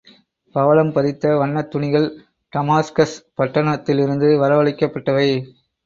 [0.55, 2.09] பவழம் பதித்த வண்ணத் துணிகள்,
[2.53, 5.31] டமாஸ்கஸ் பட்டணத்திலிருந்து வரவழைக்கப்பட்டவை.